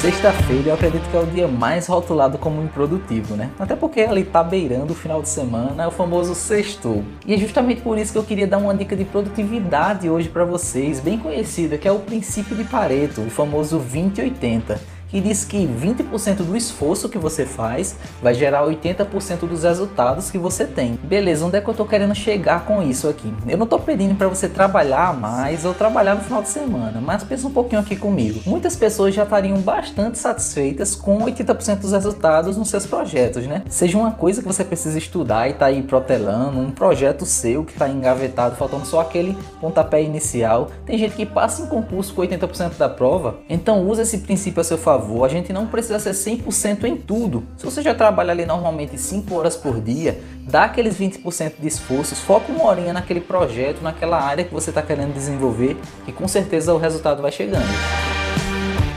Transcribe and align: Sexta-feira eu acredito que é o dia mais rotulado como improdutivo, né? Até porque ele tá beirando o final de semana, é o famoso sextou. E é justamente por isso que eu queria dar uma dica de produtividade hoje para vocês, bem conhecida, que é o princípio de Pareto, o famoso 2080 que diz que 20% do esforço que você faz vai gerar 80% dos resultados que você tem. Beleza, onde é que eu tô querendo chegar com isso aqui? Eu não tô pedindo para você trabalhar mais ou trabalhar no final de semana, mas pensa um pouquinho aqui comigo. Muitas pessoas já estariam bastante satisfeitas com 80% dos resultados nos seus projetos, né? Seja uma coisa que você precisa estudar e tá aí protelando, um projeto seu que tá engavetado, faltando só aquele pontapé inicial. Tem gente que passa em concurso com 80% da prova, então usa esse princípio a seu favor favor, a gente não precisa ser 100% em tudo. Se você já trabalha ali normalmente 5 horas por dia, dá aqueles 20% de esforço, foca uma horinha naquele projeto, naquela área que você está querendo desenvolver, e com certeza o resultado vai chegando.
Sexta-feira 0.00 0.68
eu 0.68 0.74
acredito 0.74 1.10
que 1.10 1.16
é 1.16 1.20
o 1.20 1.26
dia 1.26 1.48
mais 1.48 1.88
rotulado 1.88 2.38
como 2.38 2.62
improdutivo, 2.62 3.34
né? 3.34 3.50
Até 3.58 3.74
porque 3.74 3.98
ele 3.98 4.24
tá 4.24 4.44
beirando 4.44 4.92
o 4.92 4.96
final 4.96 5.20
de 5.20 5.28
semana, 5.28 5.82
é 5.82 5.86
o 5.88 5.90
famoso 5.90 6.36
sextou. 6.36 7.02
E 7.26 7.34
é 7.34 7.36
justamente 7.36 7.80
por 7.80 7.98
isso 7.98 8.12
que 8.12 8.18
eu 8.18 8.22
queria 8.22 8.46
dar 8.46 8.58
uma 8.58 8.72
dica 8.72 8.94
de 8.94 9.04
produtividade 9.04 10.08
hoje 10.08 10.28
para 10.28 10.44
vocês, 10.44 11.00
bem 11.00 11.18
conhecida, 11.18 11.76
que 11.76 11.88
é 11.88 11.90
o 11.90 11.98
princípio 11.98 12.54
de 12.54 12.62
Pareto, 12.62 13.22
o 13.22 13.28
famoso 13.28 13.76
2080 13.78 14.97
que 15.08 15.20
diz 15.20 15.44
que 15.44 15.66
20% 15.66 16.36
do 16.36 16.56
esforço 16.56 17.08
que 17.08 17.18
você 17.18 17.44
faz 17.44 17.96
vai 18.22 18.34
gerar 18.34 18.64
80% 18.64 19.40
dos 19.40 19.64
resultados 19.64 20.30
que 20.30 20.38
você 20.38 20.64
tem. 20.64 20.98
Beleza, 21.02 21.44
onde 21.44 21.56
é 21.56 21.60
que 21.60 21.68
eu 21.68 21.74
tô 21.74 21.84
querendo 21.84 22.14
chegar 22.14 22.64
com 22.64 22.82
isso 22.82 23.08
aqui? 23.08 23.32
Eu 23.46 23.56
não 23.56 23.66
tô 23.66 23.78
pedindo 23.78 24.14
para 24.14 24.28
você 24.28 24.48
trabalhar 24.48 25.18
mais 25.18 25.64
ou 25.64 25.72
trabalhar 25.72 26.14
no 26.14 26.20
final 26.22 26.42
de 26.42 26.48
semana, 26.48 27.00
mas 27.00 27.24
pensa 27.24 27.46
um 27.46 27.50
pouquinho 27.50 27.80
aqui 27.80 27.96
comigo. 27.96 28.40
Muitas 28.46 28.76
pessoas 28.76 29.14
já 29.14 29.24
estariam 29.24 29.58
bastante 29.60 30.18
satisfeitas 30.18 30.94
com 30.94 31.18
80% 31.20 31.78
dos 31.78 31.92
resultados 31.92 32.56
nos 32.56 32.68
seus 32.68 32.86
projetos, 32.86 33.46
né? 33.46 33.62
Seja 33.68 33.96
uma 33.96 34.12
coisa 34.12 34.42
que 34.42 34.46
você 34.46 34.64
precisa 34.64 34.98
estudar 34.98 35.48
e 35.48 35.54
tá 35.54 35.66
aí 35.66 35.82
protelando, 35.82 36.58
um 36.58 36.70
projeto 36.70 37.24
seu 37.24 37.64
que 37.64 37.74
tá 37.74 37.88
engavetado, 37.88 38.56
faltando 38.56 38.84
só 38.84 39.00
aquele 39.00 39.36
pontapé 39.60 40.02
inicial. 40.02 40.68
Tem 40.84 40.98
gente 40.98 41.16
que 41.16 41.24
passa 41.24 41.62
em 41.62 41.66
concurso 41.66 42.12
com 42.12 42.22
80% 42.22 42.76
da 42.76 42.88
prova, 42.88 43.38
então 43.48 43.86
usa 43.88 44.02
esse 44.02 44.18
princípio 44.18 44.60
a 44.60 44.64
seu 44.64 44.76
favor 44.76 44.97
favor, 45.00 45.24
a 45.24 45.28
gente 45.28 45.52
não 45.52 45.66
precisa 45.66 45.98
ser 45.98 46.10
100% 46.10 46.84
em 46.84 46.96
tudo. 46.96 47.44
Se 47.56 47.64
você 47.64 47.82
já 47.82 47.94
trabalha 47.94 48.32
ali 48.32 48.44
normalmente 48.44 48.98
5 48.98 49.32
horas 49.34 49.56
por 49.56 49.80
dia, 49.80 50.20
dá 50.42 50.64
aqueles 50.64 50.98
20% 50.98 51.54
de 51.58 51.68
esforço, 51.68 52.16
foca 52.16 52.52
uma 52.52 52.64
horinha 52.64 52.92
naquele 52.92 53.20
projeto, 53.20 53.80
naquela 53.82 54.20
área 54.20 54.44
que 54.44 54.52
você 54.52 54.70
está 54.70 54.82
querendo 54.82 55.14
desenvolver, 55.14 55.76
e 56.06 56.12
com 56.12 56.26
certeza 56.26 56.74
o 56.74 56.78
resultado 56.78 57.22
vai 57.22 57.30
chegando. 57.30 58.07